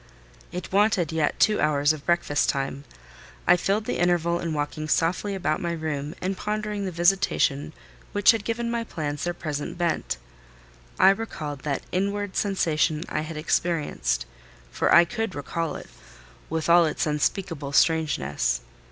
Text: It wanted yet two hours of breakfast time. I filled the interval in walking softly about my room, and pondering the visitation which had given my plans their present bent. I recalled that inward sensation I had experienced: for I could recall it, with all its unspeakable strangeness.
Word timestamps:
It 0.51 0.71
wanted 0.71 1.11
yet 1.11 1.39
two 1.39 1.59
hours 1.61 1.93
of 1.93 2.07
breakfast 2.07 2.49
time. 2.49 2.85
I 3.45 3.55
filled 3.55 3.85
the 3.85 3.99
interval 3.99 4.39
in 4.39 4.51
walking 4.51 4.87
softly 4.87 5.35
about 5.35 5.61
my 5.61 5.73
room, 5.73 6.15
and 6.19 6.35
pondering 6.35 6.85
the 6.85 6.91
visitation 6.91 7.71
which 8.11 8.31
had 8.31 8.43
given 8.43 8.71
my 8.71 8.83
plans 8.83 9.23
their 9.23 9.35
present 9.35 9.77
bent. 9.77 10.17
I 10.97 11.11
recalled 11.11 11.59
that 11.59 11.83
inward 11.91 12.35
sensation 12.35 13.03
I 13.09 13.21
had 13.21 13.37
experienced: 13.37 14.25
for 14.71 14.91
I 14.91 15.05
could 15.05 15.35
recall 15.35 15.75
it, 15.75 15.91
with 16.49 16.67
all 16.67 16.87
its 16.87 17.05
unspeakable 17.05 17.71
strangeness. 17.71 18.61